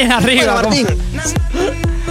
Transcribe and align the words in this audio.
Bien 0.00 0.12
arriba. 0.12 0.54
Bueno, 0.54 0.68
Martín, 0.70 0.86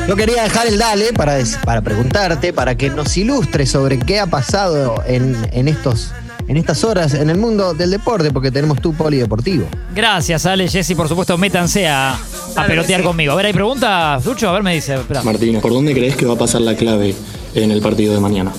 yo 0.08 0.16
quería 0.16 0.44
dejar 0.44 0.68
el 0.68 0.78
dale 0.78 1.12
para, 1.12 1.38
para 1.66 1.82
preguntarte, 1.82 2.54
para 2.54 2.76
que 2.76 2.90
nos 2.92 3.18
ilustre 3.18 3.66
sobre 3.66 3.98
qué 3.98 4.20
ha 4.20 4.28
pasado 4.28 5.04
en, 5.08 5.36
en 5.54 5.68
estos, 5.68 6.12
en 6.48 6.58
estas 6.58 6.84
horas 6.84 7.16
en 7.16 7.32
el 7.32 7.38
mundo 7.38 7.74
del 7.74 7.90
deporte, 7.90 8.30
porque 8.32 8.52
tenemos 8.52 8.80
tu 8.80 8.94
polideportivo. 8.94 9.68
Gracias, 9.96 10.46
Ale, 10.46 10.68
Jessy, 10.68 10.94
por 10.94 11.08
supuesto, 11.08 11.36
métanse 11.40 11.88
a, 11.88 12.14
a 12.56 12.66
pelotear 12.68 13.02
sí. 13.02 13.08
conmigo. 13.08 13.32
A 13.34 13.36
ver, 13.36 13.48
hay 13.48 13.54
preguntas, 13.54 14.24
Ducho, 14.24 14.50
a 14.50 14.52
ver, 14.52 14.62
me 14.62 14.76
dice. 14.76 14.94
espera. 14.94 15.24
Martínez, 15.24 15.60
¿por 15.62 15.74
dónde 15.74 15.94
crees 15.94 16.16
que 16.16 16.28
va 16.28 16.36
a 16.36 16.38
pasar 16.38 16.62
la 16.62 16.76
clave 16.76 17.16
en 17.56 17.72
el 17.72 17.82
partido 17.82 18.14
de 18.14 18.20
mañana? 18.20 18.52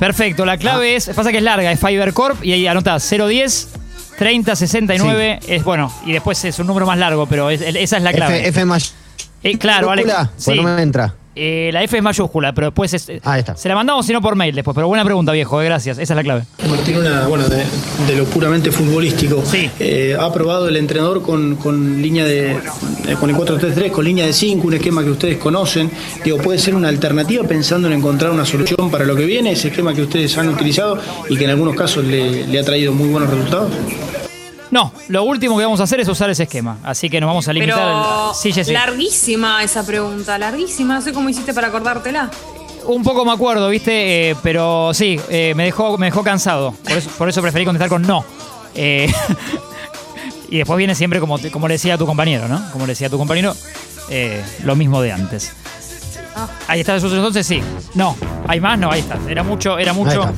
Perfecto, 0.00 0.44
la 0.44 0.52
Ah. 0.52 0.58
clave 0.58 0.96
es, 0.96 1.08
pasa 1.14 1.30
que 1.30 1.36
es 1.38 1.42
larga, 1.44 1.70
es 1.70 1.78
Fiverr 1.78 2.12
Corp 2.12 2.44
y 2.44 2.52
ahí 2.52 2.66
anota 2.66 2.98
010 2.98 3.68
30 4.18 4.56
69, 4.56 5.40
es 5.46 5.62
bueno, 5.64 5.92
y 6.04 6.12
después 6.12 6.44
es 6.44 6.58
un 6.58 6.66
número 6.66 6.86
más 6.86 6.98
largo, 6.98 7.26
pero 7.26 7.50
es- 7.50 7.60
esa 7.62 7.96
es 7.98 8.02
la 8.02 8.12
clave. 8.12 8.40
F, 8.40 8.48
F 8.48 8.64
más. 8.64 8.94
Eh, 9.42 9.56
claro, 9.56 9.90
Ale. 9.90 10.02
Pues 10.04 10.26
sí. 10.38 10.54
no 10.54 10.62
me 10.64 10.82
entra. 10.82 11.14
Eh, 11.40 11.70
la 11.72 11.84
F 11.84 11.96
es 11.96 12.02
mayúscula, 12.02 12.52
pero 12.52 12.66
después 12.68 12.92
es, 12.94 13.08
Ahí 13.22 13.40
está. 13.40 13.56
se 13.56 13.68
la 13.68 13.76
mandamos 13.76 14.04
sino 14.04 14.20
por 14.20 14.34
mail 14.34 14.54
después, 14.54 14.74
pero 14.74 14.88
buena 14.88 15.04
pregunta, 15.04 15.30
viejo, 15.30 15.62
eh, 15.62 15.66
gracias, 15.66 15.98
esa 15.98 16.12
es 16.14 16.16
la 16.16 16.22
clave. 16.24 16.42
Martín, 16.68 16.96
una, 16.98 17.28
bueno, 17.28 17.48
de, 17.48 17.58
de 18.06 18.16
lo 18.16 18.24
puramente 18.24 18.72
futbolístico. 18.72 19.44
Sí. 19.46 19.70
Eh, 19.78 20.16
ha 20.18 20.32
probado 20.32 20.68
el 20.68 20.76
entrenador 20.76 21.22
con, 21.22 21.54
con 21.56 22.02
línea 22.02 22.24
de. 22.24 22.50
eh, 22.52 23.16
con 23.20 23.30
el 23.30 23.36
4-3-3, 23.36 23.90
con 23.92 24.04
línea 24.04 24.26
de 24.26 24.32
5, 24.32 24.66
un 24.66 24.74
esquema 24.74 25.04
que 25.04 25.10
ustedes 25.10 25.36
conocen. 25.36 25.90
Digo, 26.24 26.38
puede 26.38 26.58
ser 26.58 26.74
una 26.74 26.88
alternativa 26.88 27.44
pensando 27.46 27.86
en 27.88 27.94
encontrar 27.94 28.32
una 28.32 28.44
solución 28.44 28.90
para 28.90 29.04
lo 29.04 29.14
que 29.14 29.24
viene, 29.24 29.52
ese 29.52 29.68
esquema 29.68 29.94
que 29.94 30.02
ustedes 30.02 30.36
han 30.38 30.48
utilizado 30.48 30.98
y 31.28 31.36
que 31.36 31.44
en 31.44 31.50
algunos 31.50 31.76
casos 31.76 32.04
le, 32.04 32.46
le 32.48 32.58
ha 32.58 32.64
traído 32.64 32.92
muy 32.92 33.08
buenos 33.08 33.30
resultados. 33.30 33.70
No, 34.70 34.92
lo 35.08 35.22
último 35.24 35.56
que 35.56 35.64
vamos 35.64 35.80
a 35.80 35.84
hacer 35.84 36.00
es 36.00 36.08
usar 36.08 36.28
ese 36.30 36.42
esquema, 36.42 36.78
así 36.84 37.08
que 37.08 37.20
nos 37.20 37.28
vamos 37.28 37.48
a 37.48 37.52
limitar. 37.52 37.76
Pero 37.76 38.28
el- 38.30 38.34
Sí, 38.34 38.52
Jessy. 38.52 38.72
larguísima 38.72 39.62
esa 39.64 39.84
pregunta, 39.84 40.36
larguísima. 40.38 40.94
No 40.94 41.00
sé 41.00 41.12
cómo 41.12 41.28
hiciste 41.28 41.54
para 41.54 41.68
acordártela. 41.68 42.30
Un 42.84 43.02
poco 43.02 43.24
me 43.24 43.32
acuerdo, 43.32 43.68
¿viste? 43.68 44.30
Eh, 44.30 44.36
pero 44.42 44.92
sí, 44.94 45.18
eh, 45.28 45.52
me, 45.56 45.64
dejó, 45.64 45.96
me 45.98 46.06
dejó 46.06 46.22
cansado. 46.22 46.72
Por 46.82 46.92
eso, 46.92 47.10
por 47.18 47.28
eso 47.28 47.42
preferí 47.42 47.64
contestar 47.64 47.88
con 47.88 48.02
no. 48.02 48.24
Eh, 48.74 49.12
y 50.50 50.58
después 50.58 50.76
viene 50.78 50.94
siempre 50.94 51.20
como, 51.20 51.38
como 51.50 51.68
le 51.68 51.74
decía 51.74 51.94
a 51.94 51.98
tu 51.98 52.06
compañero, 52.06 52.48
¿no? 52.48 52.62
Como 52.72 52.86
le 52.86 52.92
decía 52.92 53.08
a 53.08 53.10
tu 53.10 53.18
compañero, 53.18 53.54
eh, 54.10 54.42
lo 54.64 54.76
mismo 54.76 55.02
de 55.02 55.12
antes. 55.12 55.52
Ah. 56.34 56.48
Ahí 56.68 56.80
está 56.80 56.96
entonces 56.96 57.46
sí. 57.46 57.60
No, 57.94 58.16
hay 58.46 58.60
más, 58.60 58.78
no, 58.78 58.90
ahí 58.90 59.00
está. 59.00 59.18
Era 59.28 59.42
mucho, 59.42 59.78
era 59.78 59.92
mucho. 59.92 60.22
está. 60.22 60.32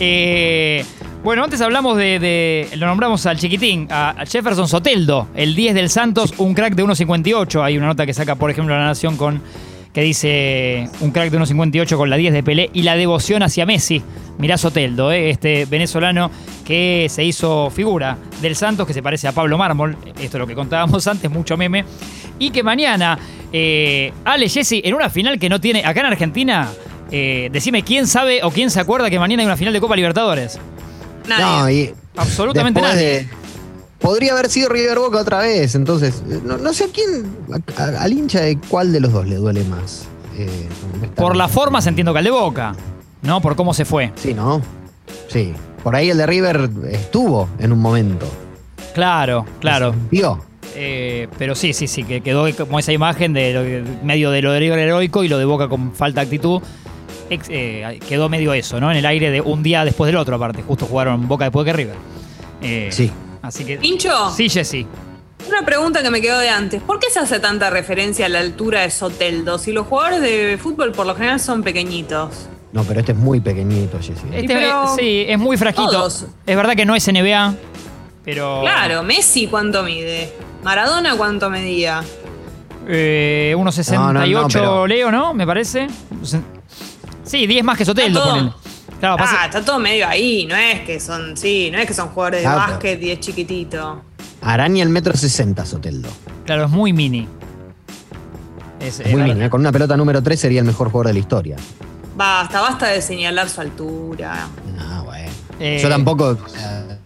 Eh, 0.00 0.84
bueno, 1.28 1.44
antes 1.44 1.60
hablamos 1.60 1.98
de, 1.98 2.70
Lo 2.78 2.86
nombramos 2.86 3.26
al 3.26 3.36
chiquitín, 3.36 3.86
a, 3.90 4.18
a 4.18 4.24
Jefferson 4.24 4.66
Soteldo, 4.66 5.28
el 5.34 5.54
10 5.54 5.74
del 5.74 5.90
Santos, 5.90 6.32
un 6.38 6.54
crack 6.54 6.74
de 6.74 6.82
1.58. 6.82 7.62
Hay 7.62 7.76
una 7.76 7.88
nota 7.88 8.06
que 8.06 8.14
saca, 8.14 8.36
por 8.36 8.50
ejemplo, 8.50 8.74
La 8.74 8.86
Nación 8.86 9.18
con. 9.18 9.42
que 9.92 10.00
dice 10.00 10.88
un 11.00 11.10
crack 11.10 11.30
de 11.30 11.38
1.58 11.38 11.98
con 11.98 12.08
la 12.08 12.16
10 12.16 12.32
de 12.32 12.42
Pelé 12.42 12.70
y 12.72 12.80
la 12.80 12.96
devoción 12.96 13.42
hacia 13.42 13.66
Messi. 13.66 14.02
Mirá 14.38 14.56
Soteldo, 14.56 15.12
eh, 15.12 15.28
este 15.28 15.66
venezolano 15.66 16.30
que 16.64 17.08
se 17.10 17.22
hizo 17.24 17.68
figura 17.68 18.16
del 18.40 18.56
Santos, 18.56 18.86
que 18.86 18.94
se 18.94 19.02
parece 19.02 19.28
a 19.28 19.32
Pablo 19.32 19.58
Mármol. 19.58 19.98
Esto 20.18 20.38
es 20.38 20.40
lo 20.40 20.46
que 20.46 20.54
contábamos 20.54 21.06
antes, 21.08 21.30
mucho 21.30 21.58
meme. 21.58 21.84
Y 22.38 22.48
que 22.48 22.62
mañana, 22.62 23.18
eh, 23.52 24.14
Ale 24.24 24.48
Jesse, 24.48 24.80
en 24.82 24.94
una 24.94 25.10
final 25.10 25.38
que 25.38 25.50
no 25.50 25.60
tiene. 25.60 25.84
Acá 25.84 26.00
en 26.00 26.06
Argentina, 26.06 26.70
eh, 27.10 27.50
decime 27.52 27.82
quién 27.82 28.06
sabe 28.06 28.42
o 28.44 28.50
quién 28.50 28.70
se 28.70 28.80
acuerda 28.80 29.10
que 29.10 29.18
mañana 29.18 29.42
hay 29.42 29.46
una 29.46 29.58
final 29.58 29.74
de 29.74 29.80
Copa 29.80 29.94
Libertadores. 29.94 30.58
Nadie. 31.28 31.60
No, 31.60 31.70
y 31.70 31.94
Absolutamente 32.16 32.80
nadie. 32.80 33.02
de- 33.06 33.28
podría 33.98 34.32
haber 34.32 34.48
sido 34.50 34.68
River 34.68 34.98
Boca 34.98 35.18
otra 35.18 35.38
vez, 35.40 35.74
entonces 35.74 36.22
eh, 36.30 36.40
no, 36.44 36.56
no 36.58 36.72
sé 36.72 36.84
a 36.84 36.88
quién, 36.88 37.26
a- 37.76 37.82
a- 37.82 38.02
al 38.02 38.12
hincha 38.12 38.40
de 38.40 38.58
cuál 38.68 38.92
de 38.92 39.00
los 39.00 39.12
dos 39.12 39.26
le 39.26 39.36
duele 39.36 39.64
más. 39.64 40.06
Eh, 40.36 40.68
Por 41.16 41.36
las 41.36 41.50
formas 41.50 41.86
entiendo 41.86 42.12
que 42.12 42.18
al 42.18 42.24
de 42.24 42.30
Boca, 42.30 42.74
¿no? 43.22 43.40
Por 43.40 43.56
cómo 43.56 43.74
se 43.74 43.84
fue. 43.84 44.12
Sí, 44.16 44.34
¿no? 44.34 44.62
Sí. 45.28 45.52
Por 45.82 45.94
ahí 45.96 46.10
el 46.10 46.18
de 46.18 46.26
River 46.26 46.68
estuvo 46.90 47.48
en 47.58 47.72
un 47.72 47.80
momento. 47.80 48.26
Claro, 48.94 49.44
claro. 49.60 49.94
Vio. 50.10 50.44
Eh, 50.74 51.28
pero 51.38 51.54
sí, 51.54 51.72
sí, 51.72 51.86
sí, 51.88 52.04
que 52.04 52.20
quedó 52.20 52.46
como 52.56 52.78
esa 52.78 52.92
imagen 52.92 53.32
de 53.32 53.84
medio 54.02 54.30
de 54.30 54.42
lo 54.42 54.52
de 54.52 54.60
River 54.60 54.78
heroico 54.78 55.24
y 55.24 55.28
lo 55.28 55.38
de 55.38 55.44
Boca 55.44 55.68
con 55.68 55.92
falta 55.92 56.20
de 56.20 56.26
actitud. 56.26 56.60
Ex- 57.30 57.48
eh, 57.50 58.00
quedó 58.08 58.28
medio 58.28 58.52
eso, 58.54 58.80
¿no? 58.80 58.90
En 58.90 58.96
el 58.96 59.06
aire 59.06 59.30
de 59.30 59.40
un 59.40 59.62
día 59.62 59.84
después 59.84 60.06
del 60.08 60.16
otro, 60.16 60.36
aparte. 60.36 60.62
Justo 60.62 60.86
jugaron 60.86 61.28
Boca 61.28 61.44
después 61.44 61.64
que 61.64 61.72
River. 61.72 61.96
Eh, 62.62 62.88
Sí. 62.92 63.10
Así 63.42 63.64
que. 63.64 63.76
Pincho, 63.78 64.30
Sí, 64.34 64.48
Jessy. 64.48 64.86
una 65.48 65.62
pregunta 65.64 66.02
que 66.02 66.10
me 66.10 66.20
quedó 66.20 66.38
de 66.40 66.48
antes. 66.50 66.82
¿Por 66.82 66.98
qué 66.98 67.08
se 67.10 67.20
hace 67.20 67.38
tanta 67.40 67.70
referencia 67.70 68.26
a 68.26 68.28
la 68.28 68.40
altura 68.40 68.80
de 68.82 68.90
Soteldo 68.90 69.58
si 69.58 69.72
los 69.72 69.86
jugadores 69.86 70.20
de 70.20 70.58
fútbol 70.60 70.92
por 70.92 71.06
lo 71.06 71.14
general 71.14 71.38
son 71.40 71.62
pequeñitos? 71.62 72.48
No, 72.72 72.82
pero 72.84 73.00
este 73.00 73.12
es 73.12 73.18
muy 73.18 73.40
pequeñito, 73.40 73.98
Jessy. 73.98 74.26
Este, 74.32 74.46
pero 74.54 74.94
sí, 74.96 75.24
es 75.26 75.38
muy 75.38 75.56
frasquito. 75.56 75.90
todos. 75.90 76.26
Es 76.46 76.56
verdad 76.56 76.74
que 76.74 76.84
no 76.84 76.94
es 76.94 77.06
NBA, 77.08 77.54
pero. 78.24 78.60
Claro, 78.62 79.02
Messi 79.02 79.46
cuánto 79.46 79.82
mide. 79.84 80.32
Maradona 80.64 81.16
cuánto 81.16 81.48
medía. 81.48 82.02
Eh, 82.88 83.54
1.68 83.56 83.94
No, 83.94 84.12
no, 84.12 84.26
no, 84.42 84.48
pero- 84.48 84.86
Leo, 84.86 85.10
¿no? 85.10 85.32
Me 85.32 85.46
parece. 85.46 85.86
Sí, 87.28 87.46
10 87.46 87.64
más 87.64 87.76
que 87.78 87.84
Soteldo. 87.84 88.18
Está 88.20 88.30
todo. 88.30 88.38
ponele. 88.38 88.56
Claro, 89.00 89.16
pasa- 89.16 89.36
Ah, 89.42 89.46
está 89.46 89.64
todo 89.64 89.78
medio 89.78 90.08
ahí, 90.08 90.46
no 90.46 90.56
es 90.56 90.80
que 90.80 90.98
son, 90.98 91.36
sí, 91.36 91.70
no 91.70 91.78
es 91.78 91.86
que 91.86 91.94
son 91.94 92.08
jugadores 92.08 92.40
de 92.40 92.46
Ah, 92.48 92.54
pero- 92.64 92.72
básquet 92.72 93.02
y 93.02 93.10
es 93.12 93.20
chiquitito. 93.20 94.02
Araña 94.42 94.82
el 94.82 94.88
metro 94.88 95.16
sesenta, 95.16 95.64
Soteldo. 95.64 96.08
claro, 96.44 96.64
es 96.64 96.70
muy 96.70 96.92
mini. 96.92 97.28
Es, 98.80 99.00
Es 99.00 99.10
muy 99.12 99.20
eh, 99.20 99.24
bien, 99.24 99.42
¿eh? 99.42 99.50
Con 99.50 99.60
una 99.60 99.72
pelota 99.72 99.96
número 99.96 100.22
3 100.22 100.38
sería 100.38 100.60
el 100.60 100.66
mejor 100.66 100.88
jugador 100.90 101.08
de 101.08 101.12
la 101.14 101.18
historia. 101.18 101.56
Basta, 102.16 102.60
basta 102.60 102.86
de 102.88 103.02
señalar 103.02 103.48
su 103.48 103.60
altura. 103.60 104.48
Ah, 104.78 105.02
bueno. 105.04 105.28
Eh, 105.60 105.78
Yo 105.82 105.88
tampoco. 105.88 106.36
sea, 106.48 106.98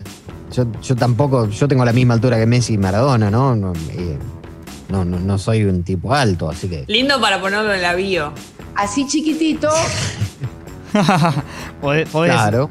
yo, 0.53 0.66
yo 0.83 0.97
tampoco. 0.97 1.49
Yo 1.49 1.69
tengo 1.69 1.84
la 1.84 1.93
misma 1.93 2.15
altura 2.15 2.39
que 2.39 2.47
Messi 2.47 2.75
y 2.75 2.78
Maradona, 2.78 3.31
¿no? 3.31 3.56
No, 3.56 3.72
eh, 3.91 4.19
no, 4.92 5.04
no, 5.04 5.19
no 5.19 5.38
soy 5.38 5.64
un 5.64 5.82
tipo 5.82 6.14
alto, 6.14 6.48
así 6.50 6.69
que. 6.69 6.84
Lindo 6.86 7.20
para 7.20 7.41
ponerlo 7.41 7.72
en 7.75 7.82
la 7.82 7.94
bio. 7.94 8.32
Así 8.76 9.06
chiquitito. 9.06 9.69
podés- 11.82 12.06
podés- 12.10 12.32
Claro. 12.32 12.70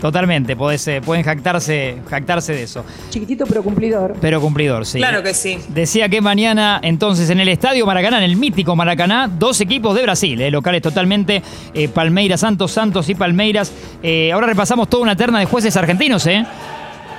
Totalmente, 0.00 0.56
podés, 0.56 0.88
eh, 0.88 1.02
pueden 1.04 1.22
jactarse, 1.22 1.96
jactarse 2.08 2.54
de 2.54 2.62
eso. 2.62 2.82
Chiquitito 3.10 3.44
pero 3.46 3.62
cumplidor. 3.62 4.16
Pero 4.18 4.40
cumplidor, 4.40 4.86
sí. 4.86 4.96
Claro 4.96 5.22
que 5.22 5.34
sí. 5.34 5.58
Decía 5.68 6.08
que 6.08 6.22
mañana, 6.22 6.80
entonces, 6.82 7.28
en 7.28 7.38
el 7.38 7.48
Estadio 7.50 7.84
Maracaná, 7.84 8.16
en 8.16 8.24
el 8.30 8.36
mítico 8.36 8.74
Maracaná, 8.74 9.28
dos 9.28 9.60
equipos 9.60 9.94
de 9.94 10.02
Brasil, 10.02 10.40
eh, 10.40 10.50
locales 10.50 10.80
totalmente, 10.80 11.42
eh, 11.74 11.88
Palmeiras, 11.88 12.40
Santos, 12.40 12.72
Santos 12.72 13.10
y 13.10 13.14
Palmeiras. 13.14 13.72
Eh, 14.02 14.32
ahora 14.32 14.46
repasamos 14.46 14.88
toda 14.88 15.02
una 15.02 15.16
terna 15.16 15.38
de 15.38 15.44
jueces 15.44 15.76
argentinos, 15.76 16.26
¿eh? 16.26 16.46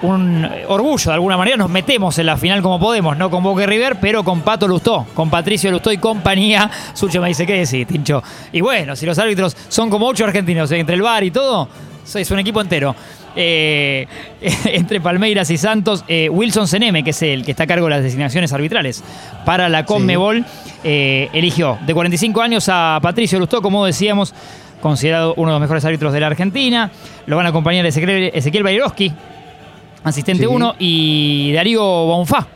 Un 0.04 0.48
orgullo, 0.68 1.12
de 1.12 1.14
alguna 1.14 1.38
manera, 1.38 1.58
nos 1.58 1.70
metemos 1.70 2.18
en 2.18 2.26
la 2.26 2.38
final 2.38 2.62
como 2.62 2.80
podemos, 2.80 3.16
no 3.18 3.30
con 3.30 3.44
Boca 3.44 3.64
y 3.64 3.66
River, 3.68 3.98
pero 4.02 4.24
con 4.24 4.42
Pato 4.42 4.68
Lustó, 4.68 5.06
con 5.14 5.30
Patricio 5.30 5.70
Lustó 5.70 5.92
y 5.92 5.98
compañía. 5.98 6.70
Sucho 6.94 7.22
me 7.22 7.28
dice, 7.28 7.46
¿qué 7.46 7.66
decís, 7.66 7.86
Tincho? 7.86 8.24
Y 8.52 8.62
bueno, 8.62 8.96
si 8.96 9.06
los 9.06 9.20
árbitros 9.20 9.56
son 9.68 9.90
como 9.90 10.08
ocho 10.08 10.26
argentinos, 10.26 10.72
eh, 10.72 10.80
entre 10.80 10.96
el 10.96 11.02
bar 11.04 11.24
y 11.24 11.30
todo, 11.32 11.70
es 12.16 12.32
un 12.32 12.40
equipo 12.40 12.62
entero. 12.62 12.96
Eh, 13.36 14.08
entre 14.66 15.00
Palmeiras 15.00 15.50
y 15.50 15.58
Santos, 15.58 16.04
eh, 16.08 16.30
Wilson 16.30 16.68
Seneme, 16.68 17.04
que 17.04 17.12
es 17.12 17.22
el 17.22 17.46
que 17.46 17.52
está 17.52 17.64
a 17.64 17.68
cargo 17.68 17.86
de 17.86 17.92
las 17.92 18.04
designaciones 18.04 18.52
arbitrales 18.52 19.04
para 19.46 19.70
la 19.70 19.86
Conmebol, 19.86 20.46
eh, 20.84 21.30
eligió 21.34 21.78
de 21.86 21.94
45 21.94 22.42
años 22.42 22.68
a 22.70 23.00
Patricio 23.02 23.40
Lustó, 23.40 23.62
como 23.62 23.86
decíamos, 23.86 24.34
considerado 24.82 25.34
uno 25.38 25.52
de 25.52 25.54
los 25.54 25.62
mejores 25.62 25.86
árbitros 25.86 26.12
de 26.12 26.20
la 26.20 26.28
Argentina. 26.28 26.92
Lo 27.26 27.38
van 27.38 27.46
a 27.46 27.50
acompañar 27.50 27.86
Ezequiel, 27.86 28.32
Ezequiel 28.34 28.64
Bairoski, 28.64 29.14
asistente 30.04 30.44
Sí. 30.44 30.48
1, 30.50 30.76
y 30.80 31.52
Darío 31.54 31.82
Bonfá. 31.84 32.48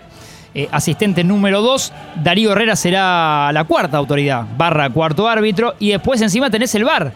eh, 0.57 0.69
asistente 0.71 1.23
número 1.25 1.61
2, 1.61 1.91
Darío 2.23 2.53
Herrera 2.53 2.77
será 2.77 3.51
la 3.51 3.65
cuarta 3.65 3.97
autoridad, 3.97 4.45
barra 4.57 4.89
cuarto 4.89 5.27
árbitro, 5.27 5.75
y 5.79 5.89
después 5.89 6.21
encima 6.21 6.49
tenés 6.49 6.73
el 6.75 6.85
VAR, 6.85 7.11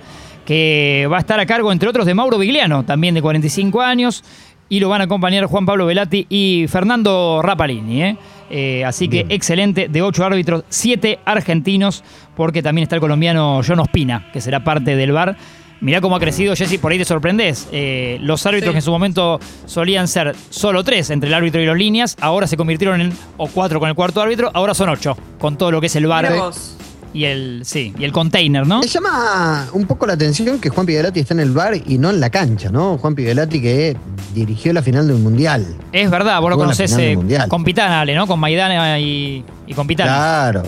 que 0.45 1.07
va 1.09 1.15
a 1.17 1.19
estar 1.21 1.39
a 1.39 1.45
cargo, 1.45 1.71
entre 1.71 1.87
otros, 1.87 2.05
de 2.05 2.13
Mauro 2.13 2.37
Vigliano, 2.37 2.83
también 2.83 3.15
de 3.15 3.21
45 3.21 3.81
años, 3.81 4.25
y 4.67 4.81
lo 4.81 4.89
van 4.89 4.99
a 5.01 5.05
acompañar 5.05 5.45
Juan 5.45 5.65
Pablo 5.65 5.85
Velati 5.85 6.27
y 6.29 6.65
Fernando 6.67 7.41
Rapalini. 7.41 8.03
¿eh? 8.03 8.17
Eh, 8.51 8.83
así 8.85 9.07
que 9.07 9.25
excelente, 9.29 9.87
de 9.87 10.01
ocho 10.01 10.25
árbitros, 10.25 10.63
siete 10.67 11.19
argentinos, 11.25 12.03
porque 12.35 12.61
también 12.61 12.83
está 12.83 12.95
el 12.95 13.01
colombiano 13.01 13.61
John 13.65 13.79
Ospina, 13.79 14.29
que 14.33 14.41
será 14.41 14.63
parte 14.65 14.95
del 14.97 15.11
VAR. 15.13 15.37
Mirá 15.81 16.01
cómo 16.01 16.15
ha 16.15 16.19
crecido, 16.19 16.55
Jessy, 16.55 16.77
por 16.77 16.91
ahí 16.91 16.97
te 16.97 17.05
sorprendés. 17.05 17.67
Eh, 17.71 18.17
los 18.21 18.45
árbitros 18.45 18.69
Sí. 18.69 18.73
que 18.73 18.77
en 18.79 18.83
su 18.83 18.91
momento 18.91 19.39
solían 19.65 20.07
ser 20.09 20.35
solo 20.49 20.83
tres 20.83 21.09
entre 21.09 21.29
el 21.29 21.33
árbitro 21.33 21.61
y 21.61 21.65
los 21.65 21.77
líneas, 21.77 22.17
ahora 22.19 22.47
se 22.47 22.57
convirtieron 22.57 22.99
en, 22.99 23.13
o 23.37 23.47
cuatro 23.47 23.79
con 23.79 23.87
el 23.87 23.95
cuarto 23.95 24.21
árbitro, 24.21 24.51
ahora 24.53 24.73
son 24.73 24.89
ocho, 24.89 25.17
con 25.39 25.57
todo 25.57 25.71
lo 25.71 25.79
que 25.79 25.87
es 25.87 25.95
el 25.95 26.05
vos. 26.07 26.75
y 27.13 27.23
el, 27.23 27.61
sí, 27.63 27.93
y 27.97 28.03
el 28.03 28.11
container, 28.11 28.67
¿no? 28.67 28.81
Me 28.81 28.87
llama 28.87 29.67
un 29.73 29.85
poco 29.87 30.05
la 30.05 30.13
atención 30.13 30.59
que 30.59 30.69
Juan 30.69 30.85
Pivelati 30.85 31.21
está 31.21 31.33
en 31.33 31.39
el 31.39 31.51
bar 31.51 31.73
y 31.75 31.97
no 31.97 32.09
en 32.09 32.19
la 32.19 32.29
cancha, 32.29 32.69
¿no? 32.69 32.97
Juan 32.97 33.15
Pivelati 33.15 33.61
que 33.61 33.95
dirigió 34.35 34.73
la 34.73 34.81
final 34.83 35.07
de 35.07 35.13
un 35.13 35.23
mundial. 35.23 35.65
Es 35.93 36.11
verdad, 36.11 36.41
vos 36.41 36.49
lo 36.49 36.57
conocés 36.57 36.95
del 36.97 37.31
eh, 37.31 37.39
con 37.47 37.63
Pitana, 37.63 38.01
Ale, 38.01 38.15
¿no? 38.15 38.27
Con 38.27 38.37
Maidana 38.39 38.99
y, 38.99 39.43
y 39.65 39.73
con 39.73 39.87
Pitana. 39.87 40.11
Claro. 40.13 40.63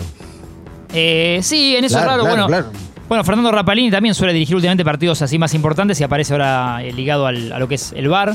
Eh, 0.94 1.40
sí, 1.42 1.76
en 1.76 1.84
eso 1.84 1.96
Claro, 1.98 2.10
es 2.12 2.16
raro. 2.16 2.22
claro, 2.24 2.46
bueno, 2.48 2.70
claro. 2.70 2.91
Bueno, 3.12 3.24
Fernando 3.24 3.52
Rapalini 3.52 3.90
también 3.90 4.14
suele 4.14 4.32
dirigir 4.32 4.56
últimamente 4.56 4.86
partidos 4.86 5.20
así 5.20 5.38
más 5.38 5.52
importantes 5.52 6.00
y 6.00 6.02
aparece 6.02 6.32
ahora 6.32 6.82
eh, 6.82 6.94
ligado 6.94 7.26
a 7.26 7.32
lo 7.32 7.68
que 7.68 7.74
es 7.74 7.92
el 7.92 8.08
bar. 8.08 8.34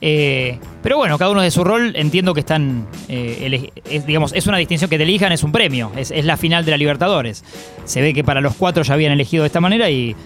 Eh, 0.00 0.58
pero 0.82 0.96
bueno, 0.96 1.18
cada 1.18 1.30
uno 1.30 1.42
de 1.42 1.50
su 1.50 1.62
rol, 1.62 1.92
entiendo 1.94 2.32
que 2.32 2.40
están, 2.40 2.86
eh, 3.10 3.70
es, 3.84 4.06
digamos, 4.06 4.32
es 4.32 4.46
una 4.46 4.56
distinción 4.56 4.88
que 4.88 4.96
te 4.96 5.02
elijan, 5.02 5.30
es 5.32 5.42
un 5.42 5.52
premio, 5.52 5.92
es, 5.94 6.10
es 6.10 6.24
la 6.24 6.38
final 6.38 6.64
de 6.64 6.70
la 6.70 6.78
Libertadores. 6.78 7.44
Se 7.84 8.00
ve 8.00 8.14
que 8.14 8.24
para 8.24 8.40
los 8.40 8.54
cuatro 8.54 8.82
ya 8.82 8.94
habían 8.94 9.12
elegido 9.12 9.42
de 9.42 9.48
esta 9.48 9.60
manera 9.60 9.90
y 9.90 10.16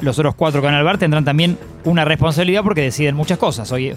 los 0.00 0.18
otros 0.18 0.34
cuatro 0.34 0.60
que 0.60 0.66
van 0.66 0.74
al 0.74 0.84
bar 0.84 0.98
tendrán 0.98 1.24
también 1.24 1.58
una 1.84 2.04
responsabilidad 2.04 2.62
porque 2.62 2.82
deciden 2.82 3.14
muchas 3.16 3.38
cosas. 3.38 3.70
Hoy 3.72 3.94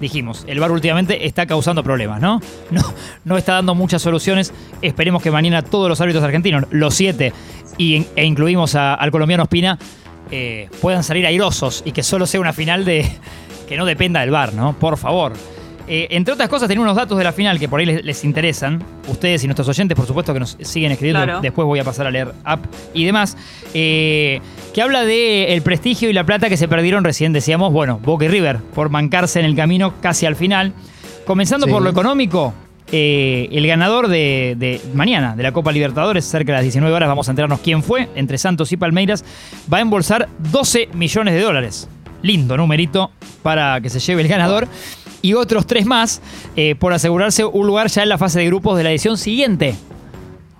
dijimos, 0.00 0.44
el 0.48 0.60
bar 0.60 0.70
últimamente 0.72 1.26
está 1.26 1.46
causando 1.46 1.82
problemas, 1.82 2.20
¿no? 2.20 2.40
No, 2.70 2.82
no 3.24 3.36
está 3.36 3.54
dando 3.54 3.74
muchas 3.74 4.02
soluciones. 4.02 4.52
Esperemos 4.82 5.22
que 5.22 5.30
mañana 5.30 5.62
todos 5.62 5.88
los 5.88 6.00
árbitros 6.00 6.24
argentinos, 6.24 6.64
los 6.70 6.94
siete, 6.94 7.32
y, 7.78 8.06
e 8.16 8.24
incluimos 8.24 8.74
a- 8.74 8.94
al 8.94 9.10
colombiano 9.10 9.42
Espina, 9.44 9.78
eh, 10.30 10.68
puedan 10.80 11.02
salir 11.02 11.26
airosos 11.26 11.82
y 11.84 11.92
que 11.92 12.02
solo 12.02 12.26
sea 12.26 12.40
una 12.40 12.52
final 12.52 12.84
de 12.84 13.06
que 13.68 13.76
no 13.76 13.84
dependa 13.84 14.20
del 14.20 14.30
bar, 14.30 14.54
¿no? 14.54 14.72
Por 14.74 14.96
favor. 14.96 15.32
Eh, 15.92 16.06
entre 16.10 16.34
otras 16.34 16.48
cosas, 16.48 16.68
tenía 16.68 16.82
unos 16.82 16.94
datos 16.94 17.18
de 17.18 17.24
la 17.24 17.32
final 17.32 17.58
que 17.58 17.68
por 17.68 17.80
ahí 17.80 17.86
les, 17.86 18.04
les 18.04 18.22
interesan. 18.24 18.80
Ustedes 19.08 19.42
y 19.42 19.48
nuestros 19.48 19.66
oyentes, 19.68 19.96
por 19.96 20.06
supuesto, 20.06 20.32
que 20.32 20.38
nos 20.38 20.56
siguen 20.60 20.92
escribiendo. 20.92 21.24
Claro. 21.24 21.40
Después 21.40 21.66
voy 21.66 21.80
a 21.80 21.84
pasar 21.84 22.06
a 22.06 22.12
leer 22.12 22.32
app 22.44 22.64
y 22.94 23.04
demás. 23.04 23.36
Eh, 23.74 24.40
que 24.74 24.82
habla 24.82 25.04
de 25.04 25.52
el 25.54 25.62
prestigio 25.62 26.08
y 26.10 26.12
la 26.12 26.24
plata 26.24 26.48
que 26.48 26.56
se 26.56 26.68
perdieron 26.68 27.04
recién, 27.04 27.32
decíamos, 27.32 27.72
bueno, 27.72 27.98
Boca 28.02 28.24
y 28.24 28.28
River, 28.28 28.58
por 28.74 28.88
mancarse 28.90 29.40
en 29.40 29.46
el 29.46 29.56
camino 29.56 29.94
casi 30.00 30.26
al 30.26 30.36
final. 30.36 30.72
Comenzando 31.26 31.66
Sí. 31.66 31.72
por 31.72 31.82
lo 31.82 31.90
económico, 31.90 32.54
eh, 32.92 33.48
el 33.52 33.66
ganador 33.66 34.08
de, 34.08 34.54
de 34.58 34.80
mañana 34.94 35.36
de 35.36 35.42
la 35.42 35.52
Copa 35.52 35.70
Libertadores, 35.72 36.24
cerca 36.24 36.52
de 36.52 36.56
las 36.58 36.62
19 36.62 36.94
horas, 36.94 37.08
vamos 37.08 37.28
a 37.28 37.32
enterarnos 37.32 37.60
quién 37.60 37.82
fue, 37.82 38.08
entre 38.14 38.38
Santos 38.38 38.72
y 38.72 38.76
Palmeiras, 38.76 39.24
va 39.72 39.78
a 39.78 39.80
embolsar 39.80 40.28
12 40.50 40.88
millones 40.94 41.34
de 41.34 41.40
dólares. 41.40 41.88
Lindo 42.22 42.56
numerito 42.56 43.10
para 43.42 43.80
que 43.80 43.90
se 43.90 43.98
lleve 44.00 44.22
el 44.22 44.28
ganador. 44.28 44.68
Y 45.22 45.34
otros 45.34 45.66
tres 45.66 45.84
más 45.84 46.22
eh, 46.56 46.74
por 46.76 46.92
asegurarse 46.94 47.44
un 47.44 47.66
lugar 47.66 47.88
ya 47.88 48.02
en 48.02 48.08
la 48.08 48.18
fase 48.18 48.38
de 48.40 48.46
grupos 48.46 48.76
de 48.78 48.84
la 48.84 48.90
edición 48.90 49.18
siguiente. 49.18 49.74